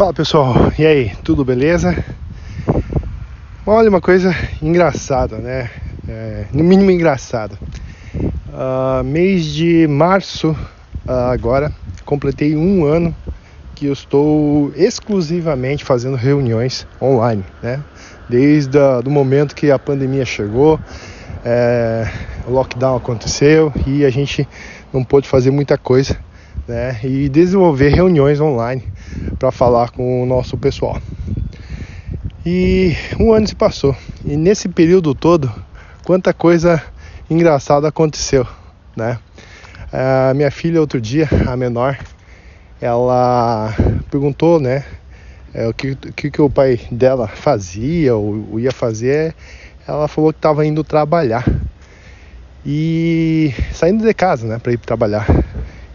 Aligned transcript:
Fala 0.00 0.14
pessoal, 0.14 0.54
e 0.78 0.86
aí, 0.86 1.12
tudo 1.22 1.44
beleza? 1.44 1.94
Olha 3.66 3.90
uma 3.90 4.00
coisa 4.00 4.34
engraçada, 4.62 5.36
né? 5.36 5.68
É, 6.08 6.46
no 6.54 6.64
mínimo 6.64 6.90
engraçada. 6.90 7.54
Uh, 8.14 9.04
mês 9.04 9.44
de 9.44 9.86
março, 9.86 10.52
uh, 11.06 11.12
agora, 11.30 11.70
completei 12.06 12.56
um 12.56 12.86
ano 12.86 13.14
que 13.74 13.84
eu 13.84 13.92
estou 13.92 14.72
exclusivamente 14.74 15.84
fazendo 15.84 16.16
reuniões 16.16 16.86
online, 16.98 17.44
né? 17.62 17.78
Desde 18.26 18.78
o 19.04 19.10
momento 19.10 19.54
que 19.54 19.70
a 19.70 19.78
pandemia 19.78 20.24
chegou, 20.24 20.80
é, 21.44 22.10
o 22.46 22.52
lockdown 22.52 22.96
aconteceu 22.96 23.70
e 23.86 24.06
a 24.06 24.08
gente 24.08 24.48
não 24.94 25.04
pôde 25.04 25.28
fazer 25.28 25.50
muita 25.50 25.76
coisa 25.76 26.16
né, 26.66 26.98
e 27.02 27.28
desenvolver 27.28 27.88
reuniões 27.88 28.40
online 28.40 28.82
para 29.38 29.50
falar 29.50 29.90
com 29.90 30.22
o 30.22 30.26
nosso 30.26 30.56
pessoal. 30.56 30.98
E 32.44 32.94
um 33.18 33.32
ano 33.32 33.46
se 33.46 33.54
passou 33.54 33.94
e 34.24 34.36
nesse 34.36 34.68
período 34.68 35.14
todo, 35.14 35.50
quanta 36.04 36.34
coisa 36.34 36.82
engraçada 37.28 37.88
aconteceu, 37.88 38.46
né? 38.96 39.18
A 39.92 40.34
minha 40.34 40.50
filha 40.50 40.80
outro 40.80 41.00
dia, 41.00 41.28
a 41.48 41.56
menor, 41.56 41.98
ela 42.80 43.74
perguntou, 44.10 44.60
né, 44.60 44.84
é, 45.52 45.66
o 45.66 45.74
que, 45.74 45.96
que, 45.96 46.30
que 46.30 46.42
o 46.42 46.50
pai 46.50 46.80
dela 46.90 47.26
fazia 47.26 48.14
ou, 48.14 48.52
ou 48.52 48.60
ia 48.60 48.72
fazer. 48.72 49.34
Ela 49.88 50.06
falou 50.06 50.32
que 50.32 50.38
estava 50.38 50.64
indo 50.64 50.84
trabalhar 50.84 51.44
e 52.64 53.52
saindo 53.72 54.04
de 54.04 54.14
casa, 54.14 54.46
né, 54.46 54.58
para 54.58 54.72
ir 54.72 54.78
trabalhar. 54.78 55.26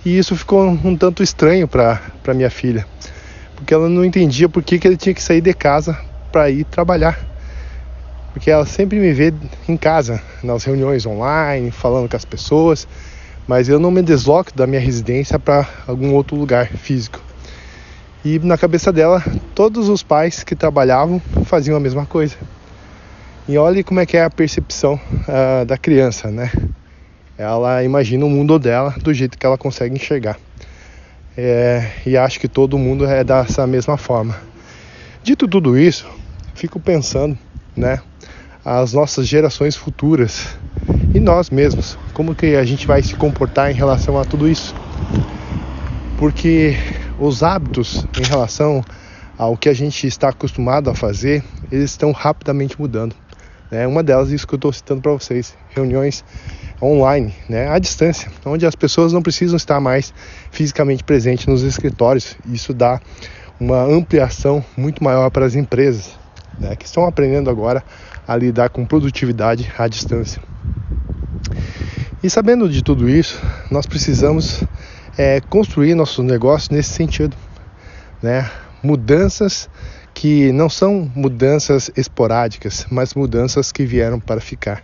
E 0.06 0.20
isso 0.20 0.36
ficou 0.36 0.68
um 0.68 0.96
tanto 0.96 1.24
estranho 1.24 1.68
para 1.68 2.00
minha 2.36 2.52
filha, 2.52 2.86
porque 3.56 3.74
ela 3.74 3.90
não 3.90 4.06
entendia 4.06 4.48
por 4.48 4.62
que, 4.62 4.78
que 4.78 4.88
ele 4.88 4.98
tinha 4.98 5.16
que 5.16 5.24
sair 5.24 5.42
de 5.42 5.52
casa 5.52 6.00
para 6.32 6.48
ir 6.48 6.64
trabalhar. 6.64 7.18
Porque 8.32 8.52
ela 8.52 8.68
sempre 8.68 9.00
me 9.00 9.12
vê 9.14 9.34
em 9.68 9.76
casa, 9.76 10.22
nas 10.44 10.64
reuniões 10.64 11.08
online, 11.08 11.72
falando 11.72 12.08
com 12.08 12.16
as 12.16 12.24
pessoas, 12.24 12.88
mas 13.48 13.68
eu 13.68 13.80
não 13.80 13.90
me 13.90 14.04
desloco 14.04 14.56
da 14.56 14.68
minha 14.68 14.80
residência 14.80 15.40
para 15.40 15.68
algum 15.88 16.14
outro 16.14 16.36
lugar 16.36 16.68
físico. 16.68 17.20
E 18.24 18.38
na 18.38 18.60
cabeça 18.60 18.94
dela, 18.94 19.24
todos 19.56 19.90
os 19.90 20.04
pais 20.04 20.44
que 20.44 20.56
trabalhavam 20.56 21.20
faziam 21.46 21.78
a 21.78 21.80
mesma 21.80 22.06
coisa. 22.06 22.36
E 23.48 23.58
olhe 23.58 23.84
como 23.84 24.00
é 24.00 24.06
que 24.06 24.18
é 24.18 24.24
a 24.24 24.30
percepção 24.30 25.00
uh, 25.28 25.66
da 25.66 25.80
criança, 25.80 26.30
né? 26.30 26.52
Ela 27.38 27.84
imagina 27.84 28.26
o 28.26 28.30
mundo 28.30 28.58
dela 28.58 28.96
do 29.02 29.14
jeito 29.14 29.38
que 29.38 29.46
ela 29.46 29.58
consegue 29.58 29.96
enxergar. 29.96 30.38
É, 31.38 31.92
e 32.06 32.16
acho 32.16 32.40
que 32.40 32.48
todo 32.48 32.78
mundo 32.78 33.06
é 33.06 33.24
dessa 33.24 33.68
mesma 33.68 33.98
forma. 33.98 34.36
Dito 35.22 35.48
tudo 35.48 35.78
isso, 35.78 36.08
fico 36.54 36.80
pensando, 36.80 37.38
né, 37.76 38.00
as 38.64 38.94
nossas 38.94 39.28
gerações 39.28 39.76
futuras 39.76 40.58
e 41.14 41.20
nós 41.20 41.50
mesmos, 41.50 41.98
como 42.14 42.34
que 42.34 42.56
a 42.56 42.64
gente 42.64 42.88
vai 42.88 43.02
se 43.02 43.16
comportar 43.16 43.70
em 43.70 43.74
relação 43.74 44.20
a 44.20 44.26
tudo 44.26 44.48
isso? 44.48 44.74
Porque 46.18 46.76
os 47.20 47.44
hábitos 47.44 48.06
em 48.18 48.24
relação 48.24 48.84
ao 49.38 49.58
que 49.58 49.68
a 49.68 49.74
gente 49.74 50.08
está 50.08 50.30
acostumado 50.30 50.90
a 50.90 50.96
fazer, 50.96 51.44
eles 51.72 51.92
estão 51.92 52.12
rapidamente 52.12 52.80
mudando. 52.80 53.16
Né? 53.70 53.86
Uma 53.86 54.02
delas, 54.02 54.32
isso 54.32 54.48
que 54.48 54.54
eu 54.54 54.58
estou 54.58 54.72
citando 54.72 55.02
para 55.02 55.12
vocês, 55.12 55.54
reuniões 55.70 56.24
online, 56.82 57.34
né, 57.48 57.70
à 57.70 57.80
distância, 57.80 58.30
onde 58.46 58.66
as 58.66 58.76
pessoas 58.76 59.14
não 59.14 59.22
precisam 59.22 59.56
estar 59.56 59.80
mais 59.80 60.14
fisicamente 60.52 61.04
presentes 61.04 61.46
nos 61.48 61.62
escritórios. 61.62 62.36
Isso 62.46 62.74
dá 62.74 63.00
uma 63.60 63.84
ampliação 63.84 64.64
muito 64.76 65.04
maior 65.04 65.30
para 65.30 65.46
as 65.46 65.56
empresas, 65.56 66.12
né, 66.60 66.76
que 66.76 66.86
estão 66.86 67.06
aprendendo 67.06 67.50
agora 67.50 67.84
a 68.28 68.36
lidar 68.36 68.70
com 68.70 68.86
produtividade 68.86 69.72
à 69.78 69.88
distância. 69.88 70.42
E 72.24 72.30
sabendo 72.30 72.68
de 72.68 72.84
tudo 72.84 73.08
isso, 73.08 73.40
nós 73.70 73.86
precisamos 73.86 74.64
é, 75.18 75.40
construir 75.42 75.94
nossos 75.94 76.26
negócios 76.26 76.70
nesse 76.70 76.90
sentido, 76.90 77.36
né? 78.22 78.50
Mudanças 78.82 79.70
que 80.14 80.52
não 80.52 80.70
são 80.70 81.12
mudanças 81.14 81.92
esporádicas, 81.96 82.86
mas 82.90 83.14
mudanças 83.14 83.72
que 83.72 83.86
vieram 83.86 84.20
para 84.20 84.40
ficar. 84.40 84.84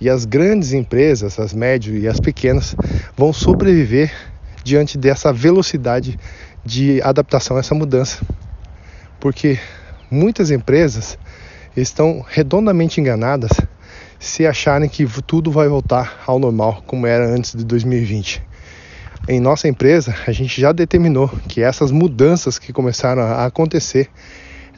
E 0.00 0.08
as 0.08 0.24
grandes 0.24 0.72
empresas, 0.72 1.38
as 1.38 1.52
médias 1.52 2.02
e 2.02 2.06
as 2.06 2.20
pequenas, 2.20 2.76
vão 3.16 3.32
sobreviver 3.32 4.12
diante 4.62 4.96
dessa 4.96 5.32
velocidade 5.32 6.18
de 6.64 7.00
adaptação 7.02 7.56
a 7.56 7.60
essa 7.60 7.74
mudança. 7.74 8.20
Porque 9.18 9.58
muitas 10.10 10.50
empresas 10.50 11.18
estão 11.76 12.24
redondamente 12.26 13.00
enganadas 13.00 13.50
se 14.18 14.46
acharem 14.46 14.88
que 14.88 15.06
tudo 15.22 15.50
vai 15.50 15.68
voltar 15.68 16.22
ao 16.26 16.38
normal 16.38 16.82
como 16.86 17.06
era 17.06 17.26
antes 17.26 17.54
de 17.54 17.64
2020. 17.64 18.42
Em 19.28 19.40
nossa 19.40 19.68
empresa, 19.68 20.14
a 20.26 20.32
gente 20.32 20.60
já 20.60 20.72
determinou 20.72 21.28
que 21.48 21.62
essas 21.62 21.90
mudanças 21.90 22.58
que 22.58 22.72
começaram 22.72 23.22
a 23.22 23.44
acontecer 23.44 24.08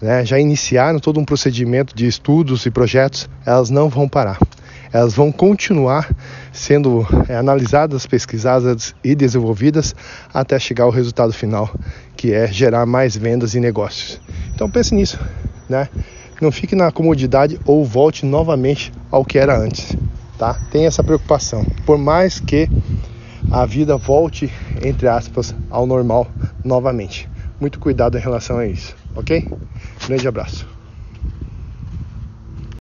né, 0.01 0.25
já 0.25 0.39
iniciaram 0.39 0.99
todo 0.99 1.21
um 1.21 1.25
procedimento 1.25 1.95
de 1.95 2.07
estudos 2.07 2.65
e 2.67 2.71
projetos, 2.71 3.29
elas 3.45 3.71
não 3.71 3.89
vão 3.89 4.09
parar. 4.09 4.39
Elas 4.93 5.15
vão 5.15 5.31
continuar 5.31 6.09
sendo 6.53 7.07
é, 7.29 7.37
analisadas, 7.37 8.07
pesquisadas 8.07 8.95
e 9.05 9.15
desenvolvidas 9.15 9.95
até 10.33 10.59
chegar 10.59 10.85
ao 10.85 10.91
resultado 10.91 11.33
final, 11.33 11.71
que 12.17 12.33
é 12.33 12.47
gerar 12.47 12.87
mais 12.87 13.17
vendas 13.17 13.55
e 13.55 13.61
negócios. 13.61 14.21
Então 14.55 14.71
pense 14.71 14.95
nisso, 14.95 15.19
né? 15.69 15.89
Não 16.41 16.51
fique 16.51 16.75
na 16.75 16.91
comodidade 16.91 17.61
ou 17.67 17.85
volte 17.85 18.25
novamente 18.25 18.93
ao 19.11 19.25
que 19.25 19.39
era 19.39 19.59
antes, 19.59 19.95
tá? 20.39 20.59
Tenha 20.71 20.89
essa 20.89 21.05
preocupação. 21.05 21.65
Por 21.85 21.99
mais 21.99 22.41
que 22.41 22.69
a 23.51 23.67
vida 23.67 23.97
volte, 23.97 24.51
entre 24.83 25.07
aspas, 25.07 25.55
ao 25.69 25.87
normal 25.87 26.27
novamente. 26.65 27.29
Muito 27.61 27.79
cuidado 27.79 28.17
em 28.17 28.21
relação 28.21 28.57
a 28.57 28.67
isso 28.67 28.97
ok? 29.15 29.47
Grande 30.07 30.29
abraço. 30.29 30.80